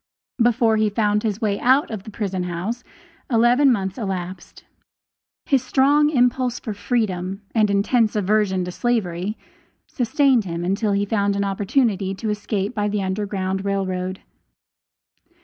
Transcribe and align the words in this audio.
Before 0.41 0.77
he 0.77 0.89
found 0.89 1.21
his 1.21 1.41
way 1.41 1.59
out 1.59 1.91
of 1.91 2.01
the 2.01 2.09
prison 2.09 2.45
house 2.45 2.83
eleven 3.29 3.71
months 3.71 3.99
elapsed. 3.99 4.65
His 5.45 5.61
strong 5.63 6.09
impulse 6.09 6.59
for 6.59 6.73
freedom, 6.73 7.43
and 7.53 7.69
intense 7.69 8.15
aversion 8.15 8.65
to 8.65 8.71
slavery, 8.71 9.37
sustained 9.85 10.45
him 10.45 10.65
until 10.65 10.93
he 10.93 11.05
found 11.05 11.35
an 11.35 11.43
opportunity 11.43 12.15
to 12.15 12.31
escape 12.31 12.73
by 12.73 12.87
the 12.87 13.03
Underground 13.03 13.63
Rail 13.63 13.85
Road. 13.85 14.21